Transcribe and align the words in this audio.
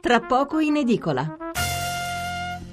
tra 0.00 0.20
poco 0.20 0.58
in 0.58 0.76
edicola. 0.76 1.36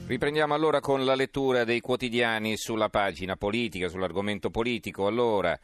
Riprendiamo 0.07 0.53
allora 0.53 0.79
con 0.79 1.03
la 1.03 1.15
lettura 1.15 1.65
dei 1.65 1.81
quotidiani 1.81 2.55
sulla 2.55 2.87
pagina 2.87 3.35
politica, 3.35 3.89
sull'argomento 3.89 4.49
politico. 4.49 5.05
Allora, 5.05 5.59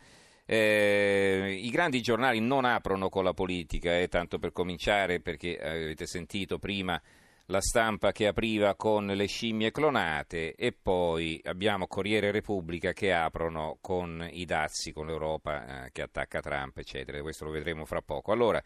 eh, 0.45 1.57
I 1.61 1.69
grandi 1.69 2.01
giornali 2.01 2.41
non 2.41 2.65
aprono 2.65 3.07
con 3.07 3.23
la 3.23 3.33
politica, 3.33 3.97
eh, 3.97 4.09
tanto 4.09 4.39
per 4.39 4.51
cominciare, 4.51 5.21
perché 5.21 5.57
avete 5.57 6.05
sentito 6.05 6.59
prima 6.59 7.01
la 7.47 7.61
stampa 7.61 8.11
che 8.11 8.27
apriva 8.27 8.75
con 8.75 9.05
le 9.05 9.25
scimmie 9.25 9.71
clonate 9.71 10.55
e 10.55 10.73
poi 10.73 11.39
abbiamo 11.43 11.87
Corriere 11.87 12.31
Repubblica 12.31 12.91
che 12.91 13.13
aprono 13.13 13.77
con 13.79 14.27
i 14.31 14.43
dazi, 14.45 14.91
con 14.91 15.07
l'Europa 15.07 15.85
eh, 15.85 15.91
che 15.91 16.01
attacca 16.01 16.41
Trump, 16.41 16.77
eccetera. 16.77 17.21
Questo 17.21 17.45
lo 17.45 17.51
vedremo 17.51 17.85
fra 17.85 18.01
poco. 18.01 18.33
Allora, 18.33 18.61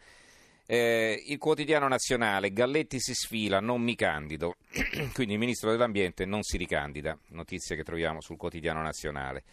eh, 0.70 1.24
il 1.28 1.38
quotidiano 1.38 1.88
nazionale, 1.88 2.52
Galletti 2.52 3.00
si 3.00 3.14
sfila, 3.14 3.58
non 3.58 3.80
mi 3.80 3.94
candido, 3.94 4.56
quindi 5.14 5.32
il 5.32 5.38
ministro 5.38 5.70
dell'ambiente 5.70 6.26
non 6.26 6.42
si 6.42 6.58
ricandida, 6.58 7.18
notizia 7.28 7.74
che 7.74 7.82
troviamo 7.82 8.20
sul 8.20 8.36
quotidiano 8.36 8.82
nazionale, 8.82 9.44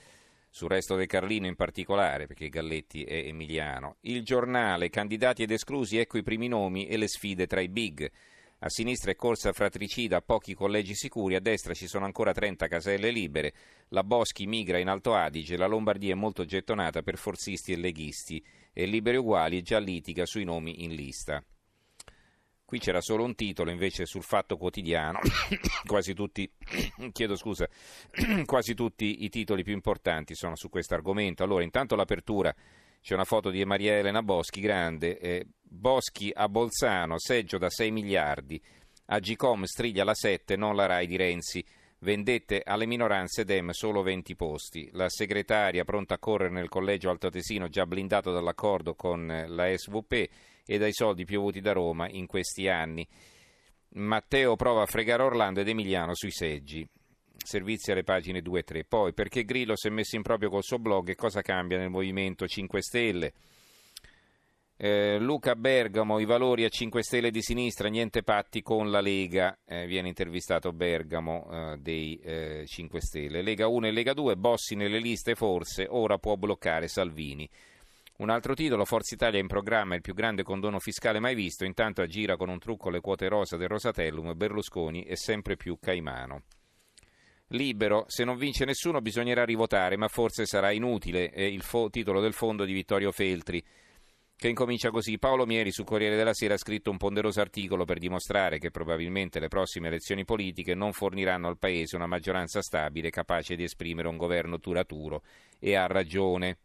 sul 0.49 0.67
resto 0.67 0.97
del 0.97 1.07
Carlino 1.07 1.47
in 1.47 1.55
particolare, 1.55 2.27
perché 2.27 2.49
Galletti 2.49 3.05
è 3.05 3.15
emiliano. 3.27 3.95
Il 4.01 4.25
giornale, 4.25 4.89
candidati 4.89 5.43
ed 5.43 5.51
esclusi, 5.51 5.97
ecco 5.99 6.17
i 6.17 6.23
primi 6.23 6.49
nomi 6.49 6.85
e 6.85 6.97
le 6.97 7.07
sfide 7.07 7.47
tra 7.47 7.61
i 7.61 7.69
big. 7.69 8.11
A 8.59 8.69
sinistra 8.69 9.11
è 9.11 9.15
corsa 9.15 9.53
fratricida, 9.53 10.21
pochi 10.21 10.53
collegi 10.53 10.95
sicuri, 10.95 11.35
a 11.35 11.39
destra 11.39 11.73
ci 11.73 11.87
sono 11.87 12.03
ancora 12.03 12.33
30 12.33 12.67
caselle 12.67 13.11
libere, 13.11 13.53
la 13.89 14.03
Boschi 14.03 14.47
migra 14.47 14.79
in 14.79 14.89
Alto 14.89 15.13
Adige, 15.13 15.55
la 15.55 15.67
Lombardia 15.67 16.11
è 16.11 16.17
molto 16.17 16.43
gettonata 16.43 17.03
per 17.03 17.17
forzisti 17.17 17.71
e 17.71 17.77
leghisti 17.77 18.43
e 18.77 18.85
Liberi 18.85 19.15
Uguali 19.15 19.61
già 19.61 19.79
litiga 19.79 20.25
sui 20.25 20.43
nomi 20.43 20.83
in 20.83 20.93
lista. 20.93 21.41
Qui 22.65 22.77
c'era 22.77 22.99
solo 22.99 23.23
un 23.23 23.33
titolo, 23.33 23.71
invece 23.71 24.05
sul 24.05 24.21
Fatto 24.21 24.57
Quotidiano, 24.57 25.19
quasi 25.87 26.13
tutti, 26.13 26.51
chiedo 27.13 27.37
scusa, 27.37 27.69
quasi 28.43 28.73
tutti 28.73 29.23
i 29.23 29.29
titoli 29.29 29.63
più 29.63 29.71
importanti 29.71 30.35
sono 30.35 30.57
su 30.57 30.67
questo 30.67 30.93
argomento. 30.93 31.41
Allora, 31.41 31.63
intanto 31.63 31.95
l'apertura, 31.95 32.53
c'è 32.99 33.13
una 33.13 33.23
foto 33.23 33.49
di 33.49 33.63
Maria 33.63 33.97
Elena 33.97 34.21
Boschi, 34.21 34.59
grande, 34.59 35.19
eh, 35.19 35.47
Boschi 35.61 36.31
a 36.35 36.49
Bolzano, 36.49 37.17
seggio 37.17 37.57
da 37.57 37.69
6 37.69 37.91
miliardi, 37.91 38.61
Agicom 39.05 39.63
striglia 39.63 40.03
la 40.03 40.15
7, 40.15 40.57
non 40.57 40.75
la 40.75 40.85
RAI 40.85 41.07
di 41.07 41.15
Renzi, 41.15 41.63
vendette 41.99 42.61
alle 42.63 42.85
minoranze 42.85 43.43
Dem 43.43 43.69
solo 43.71 44.01
20 44.01 44.35
posti. 44.35 44.89
La 44.93 45.09
segretaria 45.09 45.83
pronta 45.83 46.15
a 46.15 46.19
correre 46.19 46.51
nel 46.51 46.69
collegio 46.69 47.09
altoatesino 47.09 47.67
già 47.67 47.85
blindato 47.85 48.31
dall'accordo 48.31 48.95
con 48.95 49.45
la 49.47 49.75
SVP 49.75 50.29
e 50.65 50.77
dai 50.77 50.93
soldi 50.93 51.25
piovuti 51.25 51.61
da 51.61 51.71
Roma 51.71 52.07
in 52.09 52.25
questi 52.25 52.67
anni. 52.67 53.07
Matteo 53.89 54.55
prova 54.55 54.81
a 54.81 54.87
fregare 54.87 55.23
Orlando 55.23 55.61
ed 55.61 55.67
Emiliano 55.67 56.13
sui 56.15 56.31
seggi. 56.31 56.87
Servizi 57.37 57.91
alle 57.91 58.03
pagine 58.03 58.41
2 58.41 58.59
e 58.59 58.63
3. 58.63 58.83
Poi, 58.85 59.13
perché 59.13 59.43
Grillo 59.43 59.75
si 59.75 59.87
è 59.87 59.91
messo 59.91 60.15
in 60.15 60.21
proprio 60.21 60.49
col 60.49 60.63
suo 60.63 60.79
blog 60.79 61.09
e 61.09 61.15
cosa 61.15 61.41
cambia 61.41 61.77
nel 61.77 61.89
Movimento 61.89 62.47
5 62.47 62.81
Stelle? 62.81 63.33
Eh, 64.77 65.19
Luca 65.19 65.55
Bergamo, 65.55 66.19
i 66.19 66.25
valori 66.25 66.65
a 66.65 66.69
5 66.69 67.01
Stelle 67.01 67.31
di 67.31 67.41
sinistra, 67.41 67.87
niente 67.87 68.23
patti 68.23 68.61
con 68.61 68.91
la 68.91 68.99
Lega, 68.99 69.57
eh, 69.65 69.85
viene 69.85 70.09
intervistato 70.09 70.73
Bergamo 70.73 71.47
eh, 71.49 71.77
dei 71.79 72.19
5 72.65 72.97
eh, 72.97 73.01
Stelle. 73.01 73.41
Lega 73.41 73.67
1 73.67 73.87
e 73.87 73.91
Lega 73.91 74.13
2, 74.13 74.35
Bossi 74.35 74.75
nelle 74.75 74.99
liste 74.99 75.33
forse, 75.35 75.87
ora 75.89 76.17
può 76.17 76.35
bloccare 76.35 76.89
Salvini. 76.89 77.49
Un 78.17 78.29
altro 78.29 78.53
titolo, 78.53 78.83
Forza 78.83 79.15
Italia 79.15 79.39
in 79.39 79.47
programma 79.47 79.95
il 79.95 80.01
più 80.01 80.13
grande 80.13 80.43
condono 80.43 80.79
fiscale 80.79 81.19
mai 81.19 81.35
visto, 81.35 81.63
intanto 81.63 82.01
aggira 82.01 82.35
con 82.35 82.49
un 82.49 82.59
trucco 82.59 82.89
le 82.89 82.99
quote 82.99 83.29
rosa 83.29 83.55
del 83.55 83.69
Rosatellum 83.69 84.35
Berlusconi 84.35 85.03
è 85.03 85.15
sempre 85.15 85.55
più 85.55 85.77
caimano. 85.79 86.43
Libero, 87.49 88.05
se 88.07 88.25
non 88.25 88.37
vince 88.37 88.65
nessuno 88.65 88.99
bisognerà 88.99 89.45
rivotare, 89.45 89.95
ma 89.95 90.07
forse 90.09 90.45
sarà 90.45 90.71
inutile, 90.71 91.29
è 91.29 91.43
il 91.43 91.61
fo- 91.61 91.89
titolo 91.89 92.19
del 92.19 92.33
fondo 92.33 92.65
di 92.65 92.73
Vittorio 92.73 93.11
Feltri 93.11 93.63
che 94.37 94.49
incomincia 94.49 94.89
così. 94.89 95.17
Paolo 95.17 95.45
Mieri 95.45 95.71
su 95.71 95.83
Corriere 95.83 96.15
della 96.15 96.33
Sera 96.33 96.55
ha 96.55 96.57
scritto 96.57 96.91
un 96.91 96.97
ponderoso 96.97 97.41
articolo 97.41 97.85
per 97.85 97.99
dimostrare 97.99 98.59
che 98.59 98.71
probabilmente 98.71 99.39
le 99.39 99.47
prossime 99.47 99.87
elezioni 99.87 100.25
politiche 100.25 100.75
non 100.75 100.93
forniranno 100.93 101.47
al 101.47 101.57
Paese 101.57 101.95
una 101.95 102.07
maggioranza 102.07 102.61
stabile 102.61 103.09
capace 103.09 103.55
di 103.55 103.63
esprimere 103.63 104.07
un 104.07 104.17
governo 104.17 104.57
duraturo 104.57 105.23
e 105.59 105.75
ha 105.75 105.87
ragione. 105.87 106.57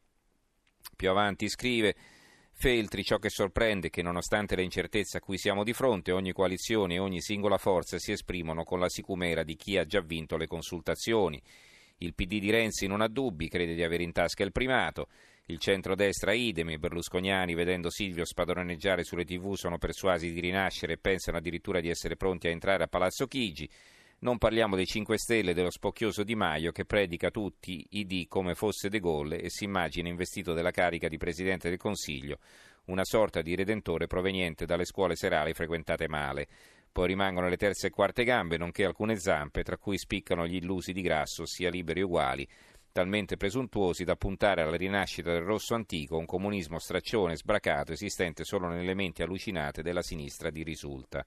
Più 0.97 1.09
avanti 1.09 1.49
scrive 1.49 1.95
Feltri, 2.61 3.03
ciò 3.05 3.17
che 3.17 3.31
sorprende 3.31 3.87
è 3.87 3.91
che 3.91 4.03
nonostante 4.03 4.55
le 4.55 4.63
incertezze 4.63 5.17
a 5.17 5.21
cui 5.21 5.39
siamo 5.39 5.65
di 5.65 5.73
fronte, 5.73 6.13
ogni 6.13 6.33
coalizione 6.33 6.97
e 6.97 6.99
ogni 6.99 7.23
singola 7.23 7.57
forza 7.57 7.99
si 7.99 8.13
esprimono 8.13 8.65
con 8.65 8.79
la 8.79 8.91
sicumera 8.91 9.43
di 9.43 9.57
chi 9.57 9.79
ha 9.79 9.87
già 9.87 10.03
vinto 10.03 10.37
le 10.37 10.47
consultazioni. 10.47 11.41
Il 11.99 12.15
PD 12.15 12.39
di 12.39 12.51
Renzi 12.51 12.87
non 12.87 13.01
ha 13.01 13.09
dubbi, 13.09 13.49
crede 13.49 13.75
di 13.75 13.83
avere 13.83 14.03
in 14.03 14.13
tasca 14.13 14.45
il 14.45 14.53
primato. 14.53 15.09
Il 15.51 15.59
centrodestra 15.59 16.33
idem, 16.33 16.71
i 16.71 16.79
berlusconiani, 16.79 17.55
vedendo 17.55 17.91
Silvio 17.91 18.25
spadroneggiare 18.25 19.03
sulle 19.03 19.25
tv, 19.25 19.55
sono 19.55 19.79
persuasi 19.79 20.31
di 20.33 20.39
rinascere 20.39 20.93
e 20.93 20.99
pensano 20.99 21.39
addirittura 21.39 21.81
di 21.81 21.89
essere 21.89 22.15
pronti 22.15 22.47
a 22.47 22.51
entrare 22.51 22.85
a 22.85 22.87
Palazzo 22.87 23.27
Chigi. 23.27 23.69
Non 24.21 24.39
parliamo 24.39 24.77
dei 24.77 24.87
5 24.87 25.19
Stelle 25.19 25.53
dello 25.53 25.73
spocchioso 25.73 26.23
Di 26.23 26.37
Maio 26.37 26.71
che 26.71 26.85
predica 26.85 27.33
tutti 27.33 27.85
i 27.91 28.07
D 28.07 28.29
come 28.29 28.55
fosse 28.55 28.89
De 28.89 29.01
Gaulle 29.01 29.41
e 29.41 29.51
si 29.51 29.65
immagina 29.65 30.09
investito 30.09 30.53
della 30.53 30.71
carica 30.71 31.09
di 31.09 31.17
Presidente 31.17 31.69
del 31.69 31.79
Consiglio, 31.79 32.39
una 32.85 33.05
sorta 33.05 33.43
di 33.43 33.57
redentore 33.57 34.07
proveniente 34.07 34.67
dalle 34.67 34.85
scuole 34.85 35.17
serali 35.17 35.53
frequentate 35.53 36.07
male. 36.07 36.47
Poi 36.93 37.09
rimangono 37.09 37.49
le 37.49 37.57
terze 37.57 37.89
e 37.89 37.91
quarte 37.91 38.23
gambe, 38.23 38.57
nonché 38.57 38.85
alcune 38.85 39.17
zampe, 39.17 39.65
tra 39.65 39.79
cui 39.79 39.99
spiccano 39.99 40.47
gli 40.47 40.57
illusi 40.57 40.93
di 40.93 41.03
Grasso, 41.03 41.45
sia 41.45 41.71
liberi 41.71 42.01
e 42.01 42.05
uguali, 42.05 42.49
talmente 42.93 43.37
presuntuosi 43.37 44.05
da 44.05 44.17
puntare 44.17 44.63
alla 44.63 44.77
rinascita 44.77 45.33
del 45.33 45.43
rosso 45.43 45.75
antico, 45.75 46.17
un 46.17 46.27
comunismo 46.27 46.79
straccione 46.79 47.37
sbracato 47.37 47.93
esistente 47.93 48.45
solo 48.45 48.69
nelle 48.69 48.95
menti 48.95 49.23
allucinate 49.23 49.83
della 49.83 50.03
sinistra 50.03 50.51
di 50.51 50.63
risulta. 50.63 51.25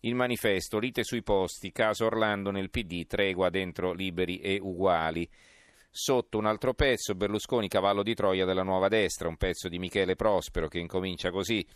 Il 0.00 0.14
manifesto, 0.14 0.78
lite 0.78 1.04
sui 1.04 1.22
posti, 1.22 1.72
caso 1.72 2.06
Orlando 2.06 2.50
nel 2.50 2.70
PD, 2.70 3.06
tregua 3.06 3.50
dentro 3.50 3.92
liberi 3.92 4.38
e 4.38 4.58
uguali. 4.58 5.28
Sotto 5.90 6.38
un 6.38 6.46
altro 6.46 6.72
pezzo, 6.72 7.14
Berlusconi 7.14 7.68
cavallo 7.68 8.02
di 8.02 8.14
Troia 8.14 8.46
della 8.46 8.62
nuova 8.62 8.88
destra, 8.88 9.28
un 9.28 9.36
pezzo 9.36 9.68
di 9.68 9.78
Michele 9.78 10.14
Prospero 10.14 10.68
che 10.68 10.78
incomincia 10.78 11.30
così. 11.30 11.66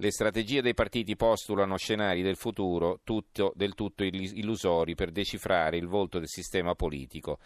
Le 0.00 0.10
strategie 0.12 0.60
dei 0.60 0.74
partiti 0.74 1.16
postulano 1.16 1.76
scenari 1.76 2.22
del 2.22 2.36
futuro 2.36 3.00
tutto, 3.02 3.52
del 3.56 3.74
tutto 3.74 4.04
illusori 4.04 4.94
per 4.94 5.10
decifrare 5.10 5.76
il 5.76 5.88
volto 5.88 6.18
del 6.18 6.28
sistema 6.28 6.74
politico. 6.74 7.38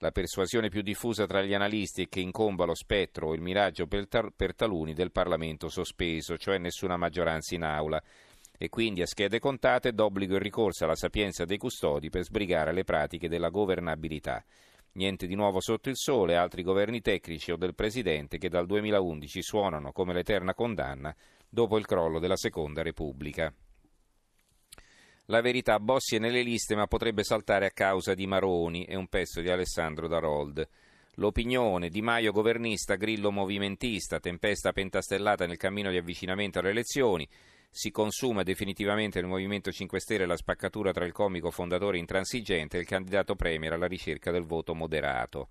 La 0.00 0.10
persuasione 0.10 0.68
più 0.68 0.82
diffusa 0.82 1.24
tra 1.24 1.40
gli 1.42 1.54
analisti 1.54 2.02
è 2.02 2.08
che 2.08 2.20
incomba 2.20 2.66
lo 2.66 2.74
spettro 2.74 3.28
o 3.28 3.34
il 3.34 3.40
miraggio 3.40 3.86
per, 3.86 4.06
taluni 4.54 4.92
del 4.92 5.10
Parlamento 5.10 5.70
sospeso, 5.70 6.36
cioè 6.36 6.58
nessuna 6.58 6.98
maggioranza 6.98 7.54
in 7.54 7.62
aula 7.62 8.02
e 8.58 8.68
quindi 8.68 9.00
a 9.00 9.06
schede 9.06 9.38
contate 9.38 9.92
d'obbligo 9.92 10.34
il 10.34 10.40
ricorso 10.42 10.84
alla 10.84 10.96
sapienza 10.96 11.46
dei 11.46 11.56
custodi 11.56 12.10
per 12.10 12.24
sbrigare 12.24 12.72
le 12.72 12.84
pratiche 12.84 13.28
della 13.28 13.48
governabilità. 13.48 14.44
Niente 14.92 15.26
di 15.26 15.34
nuovo 15.34 15.60
sotto 15.60 15.88
il 15.88 15.96
sole, 15.96 16.36
altri 16.36 16.62
governi 16.62 17.00
tecnici 17.00 17.50
o 17.52 17.56
del 17.56 17.74
Presidente 17.74 18.36
che 18.36 18.50
dal 18.50 18.66
2011 18.66 19.42
suonano 19.42 19.92
come 19.92 20.12
l'eterna 20.12 20.52
condanna 20.52 21.14
dopo 21.48 21.78
il 21.78 21.86
crollo 21.86 22.18
della 22.18 22.36
Seconda 22.36 22.82
Repubblica. 22.82 23.52
La 25.26 25.40
verità, 25.40 25.80
Bossi 25.80 26.14
è 26.14 26.18
nelle 26.20 26.42
liste 26.42 26.76
ma 26.76 26.86
potrebbe 26.86 27.24
saltare 27.24 27.66
a 27.66 27.70
causa 27.70 28.14
di 28.14 28.28
Maroni, 28.28 28.84
è 28.84 28.94
un 28.94 29.08
pezzo 29.08 29.40
di 29.40 29.50
Alessandro 29.50 30.06
Darold. 30.06 30.68
L'opinione, 31.14 31.88
Di 31.88 32.00
Maio 32.00 32.30
governista, 32.30 32.94
Grillo 32.94 33.32
movimentista, 33.32 34.20
tempesta 34.20 34.72
pentastellata 34.72 35.44
nel 35.46 35.56
cammino 35.56 35.90
di 35.90 35.96
avvicinamento 35.96 36.60
alle 36.60 36.70
elezioni, 36.70 37.28
si 37.68 37.90
consuma 37.90 38.44
definitivamente 38.44 39.20
nel 39.20 39.28
Movimento 39.28 39.72
5 39.72 39.98
Stelle 39.98 40.26
la 40.26 40.36
spaccatura 40.36 40.92
tra 40.92 41.04
il 41.04 41.12
comico 41.12 41.50
fondatore 41.50 41.98
intransigente 41.98 42.76
e 42.76 42.80
il 42.80 42.86
candidato 42.86 43.34
premier 43.34 43.72
alla 43.72 43.88
ricerca 43.88 44.30
del 44.30 44.44
voto 44.44 44.74
moderato. 44.76 45.48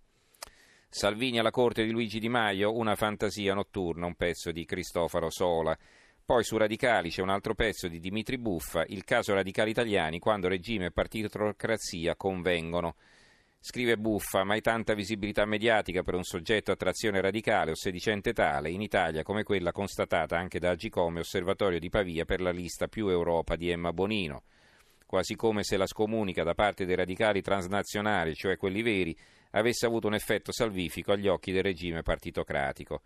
Salvini 0.87 1.37
alla 1.37 1.51
corte 1.51 1.83
di 1.83 1.91
Luigi 1.91 2.19
Di 2.19 2.29
Maio, 2.29 2.73
una 2.73 2.95
fantasia 2.95 3.53
notturna, 3.53 4.05
un 4.05 4.15
pezzo 4.15 4.53
di 4.53 4.63
Cristoforo 4.63 5.29
Sola. 5.29 5.77
Poi 6.25 6.43
su 6.43 6.57
Radicali 6.57 7.11
c'è 7.11 7.21
un 7.21 7.29
altro 7.29 7.53
pezzo 7.53 7.87
di 7.87 7.99
Dimitri 7.99 8.39
Buffa, 8.39 8.83
il 8.87 9.03
caso 9.03 9.35
radicali 9.35 9.69
italiani 9.69 10.17
quando 10.17 10.47
regime 10.47 10.87
e 10.87 10.91
partitocrazia 10.91 12.15
convengono. 12.15 12.95
Scrive 13.59 13.95
Buffa, 13.95 14.43
mai 14.43 14.59
tanta 14.61 14.95
visibilità 14.95 15.45
mediatica 15.45 16.01
per 16.01 16.15
un 16.15 16.23
soggetto 16.23 16.71
a 16.71 16.75
trazione 16.75 17.21
radicale 17.21 17.69
o 17.69 17.75
sedicente 17.75 18.33
tale 18.33 18.71
in 18.71 18.81
Italia 18.81 19.21
come 19.21 19.43
quella 19.43 19.71
constatata 19.71 20.35
anche 20.35 20.57
da 20.57 20.71
Agicome 20.71 21.19
Osservatorio 21.19 21.77
di 21.77 21.89
Pavia 21.89 22.25
per 22.25 22.41
la 22.41 22.51
lista 22.51 22.87
più 22.87 23.07
Europa 23.07 23.55
di 23.55 23.69
Emma 23.69 23.93
Bonino. 23.93 24.45
Quasi 25.05 25.35
come 25.35 25.63
se 25.63 25.77
la 25.77 25.85
scomunica 25.85 26.41
da 26.41 26.55
parte 26.55 26.85
dei 26.85 26.95
radicali 26.95 27.43
transnazionali, 27.43 28.33
cioè 28.33 28.57
quelli 28.57 28.81
veri, 28.81 29.15
avesse 29.51 29.85
avuto 29.85 30.07
un 30.07 30.15
effetto 30.15 30.51
salvifico 30.51 31.11
agli 31.11 31.27
occhi 31.27 31.51
del 31.51 31.61
regime 31.61 32.01
partitocratico. 32.01 33.03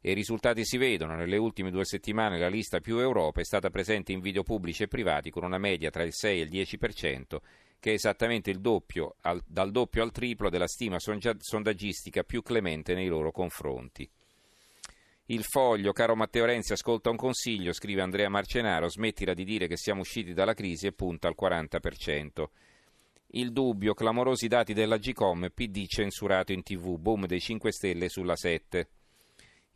E 0.00 0.12
i 0.12 0.14
risultati 0.14 0.64
si 0.64 0.76
vedono. 0.76 1.16
Nelle 1.16 1.36
ultime 1.36 1.70
due 1.70 1.84
settimane 1.84 2.38
la 2.38 2.48
lista 2.48 2.80
più 2.80 2.98
Europa 2.98 3.40
è 3.40 3.44
stata 3.44 3.70
presente 3.70 4.12
in 4.12 4.20
video 4.20 4.42
pubblici 4.42 4.84
e 4.84 4.88
privati 4.88 5.30
con 5.30 5.44
una 5.44 5.58
media 5.58 5.90
tra 5.90 6.04
il 6.04 6.12
6 6.12 6.40
e 6.40 6.42
il 6.44 6.50
10%, 6.50 7.38
che 7.80 7.90
è 7.90 7.94
esattamente 7.94 8.50
il 8.50 8.60
doppio, 8.60 9.16
al, 9.22 9.42
dal 9.46 9.70
doppio 9.70 10.02
al 10.02 10.12
triplo 10.12 10.50
della 10.50 10.68
stima 10.68 10.98
sondaggistica 10.98 12.22
più 12.22 12.42
clemente 12.42 12.94
nei 12.94 13.08
loro 13.08 13.32
confronti. 13.32 14.08
Il 15.30 15.44
foglio, 15.44 15.92
caro 15.92 16.16
Matteo 16.16 16.46
Renzi, 16.46 16.72
ascolta 16.72 17.10
un 17.10 17.16
consiglio, 17.16 17.74
scrive 17.74 18.00
Andrea 18.00 18.30
Marcenaro, 18.30 18.88
smettila 18.88 19.34
di 19.34 19.44
dire 19.44 19.66
che 19.66 19.76
siamo 19.76 20.00
usciti 20.00 20.32
dalla 20.32 20.54
crisi 20.54 20.86
e 20.86 20.92
punta 20.92 21.28
al 21.28 21.36
40%. 21.38 22.46
Il 23.32 23.52
dubbio, 23.52 23.92
clamorosi 23.92 24.48
dati 24.48 24.72
della 24.72 24.96
Gcom, 24.96 25.50
PD 25.52 25.86
censurato 25.86 26.52
in 26.52 26.62
tv, 26.62 26.96
boom 26.96 27.26
dei 27.26 27.40
5 27.40 27.72
Stelle 27.72 28.08
sulla 28.08 28.36
7. 28.36 28.88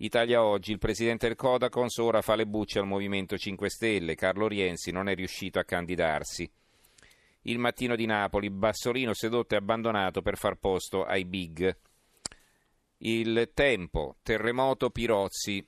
Italia 0.02 0.43
Oggi, 0.43 0.72
il 0.72 0.78
presidente 0.78 1.28
del 1.28 1.37
Codacons 1.37 1.96
ora 1.99 2.22
fa 2.22 2.34
le 2.34 2.44
bucce 2.44 2.81
al 2.81 2.87
Movimento 2.87 3.38
5 3.38 3.70
Stelle, 3.70 4.16
Carlo 4.16 4.49
Rienzi 4.49 4.90
non 4.90 5.08
è 5.08 5.14
riuscito 5.14 5.60
a 5.60 5.64
candidarsi. 5.64 6.50
Il 7.43 7.60
mattino 7.60 7.94
di 7.94 8.04
Napoli, 8.04 8.50
Bassolino 8.50 9.14
sedotto 9.14 9.54
e 9.54 9.58
abbandonato 9.58 10.20
per 10.20 10.37
far 10.37 10.56
posto 10.56 11.04
ai 11.04 11.25
big. 11.25 11.76
Il 12.99 13.52
tempo, 13.54 14.16
terremoto 14.25 14.90
Pirozzi, 14.90 15.64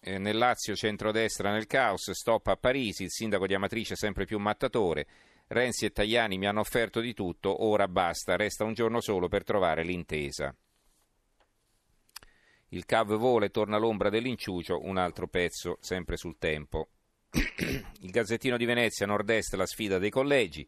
eh, 0.00 0.18
nel 0.18 0.38
Lazio 0.38 0.74
centrodestra 0.74 1.52
nel 1.52 1.68
caos, 1.68 2.10
stop 2.10 2.48
a 2.48 2.56
Parisi, 2.56 3.04
il 3.04 3.12
sindaco 3.12 3.46
di 3.46 3.54
Amatrice 3.54 3.94
sempre 3.94 4.24
più 4.24 4.40
mattatore. 4.40 5.06
Renzi 5.46 5.84
e 5.84 5.92
Tajani 5.92 6.36
mi 6.36 6.48
hanno 6.48 6.60
offerto 6.60 6.98
di 6.98 7.14
tutto, 7.14 7.64
ora 7.64 7.86
basta, 7.86 8.34
resta 8.34 8.64
un 8.64 8.74
giorno 8.74 9.00
solo 9.00 9.28
per 9.28 9.44
trovare 9.44 9.84
l'intesa. 9.84 10.52
Il 12.74 12.86
CAV 12.86 13.16
vola 13.16 13.44
e 13.44 13.50
torna 13.50 13.76
l'ombra 13.76 14.08
dell'inciucio, 14.08 14.80
un 14.84 14.96
altro 14.96 15.28
pezzo 15.28 15.76
sempre 15.82 16.16
sul 16.16 16.38
tempo. 16.38 16.88
Il 18.00 18.10
Gazzettino 18.10 18.56
di 18.56 18.64
Venezia, 18.64 19.04
nord-est, 19.04 19.52
la 19.56 19.66
sfida 19.66 19.98
dei 19.98 20.08
collegi. 20.08 20.66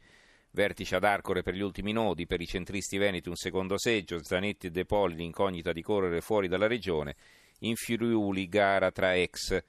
Vertice 0.51 0.97
ad 0.97 1.05
Arcore 1.05 1.43
per 1.43 1.55
gli 1.55 1.63
ultimi 1.63 1.93
nodi, 1.93 2.27
per 2.27 2.43
i 2.43 2.47
centristi 2.47 2.99
veneti 2.99 3.31
un 3.31 3.37
secondo 3.37 3.79
seggio, 3.79 4.23
Zanetti 4.23 4.67
e 4.67 4.71
De 4.71 4.85
Poli 4.85 5.15
l'incognita 5.15 5.73
di 5.73 5.81
correre 5.81 6.21
fuori 6.21 6.47
dalla 6.47 6.67
regione, 6.67 7.17
in 7.61 7.75
Friuli 7.75 8.49
gara 8.49 8.91
tra 8.91 9.17
ex. 9.17 9.65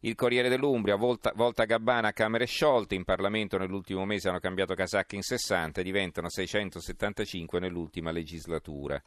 Il 0.00 0.14
Corriere 0.14 0.48
dell'Umbria, 0.48 0.94
volta, 0.94 1.32
volta 1.34 1.64
Gabbana, 1.64 2.12
Camere 2.12 2.46
sciolte, 2.46 2.94
in 2.94 3.02
Parlamento 3.02 3.58
nell'ultimo 3.58 4.04
mese 4.04 4.28
hanno 4.28 4.38
cambiato 4.38 4.74
casacche 4.74 5.16
in 5.16 5.22
60 5.22 5.80
e 5.80 5.84
diventano 5.84 6.30
675 6.30 7.58
nell'ultima 7.58 8.12
legislatura. 8.12 9.02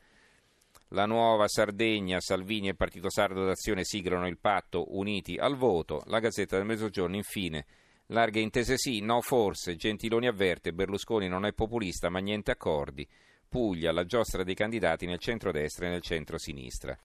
La 0.94 1.06
nuova 1.06 1.48
Sardegna, 1.48 2.20
Salvini 2.20 2.68
e 2.68 2.76
Partito 2.76 3.10
Sardo 3.10 3.46
d'Azione 3.46 3.86
siglano 3.86 4.28
il 4.28 4.38
patto 4.38 4.98
uniti 4.98 5.38
al 5.38 5.56
voto. 5.56 6.04
La 6.08 6.20
Gazzetta 6.20 6.58
del 6.58 6.66
Mezzogiorno 6.66 7.16
infine 7.16 7.66
Larghe 8.08 8.42
intese 8.42 8.78
sì, 8.78 9.00
no 9.00 9.22
forse, 9.22 9.78
Gentiloni 9.78 10.28
avverte, 10.28 10.74
Berlusconi 10.74 11.30
non 11.30 11.46
è 11.46 11.54
populista 11.54 12.10
ma 12.10 12.20
niente 12.20 12.52
accordi. 12.52 13.08
Puglia, 13.48 13.94
la 13.94 14.04
giostra 14.04 14.44
dei 14.44 14.54
candidati 14.54 15.06
nel 15.06 15.18
centro-destra 15.18 15.88
e 15.88 15.90
nel 15.92 16.02
centro-sinistra. 16.02 16.98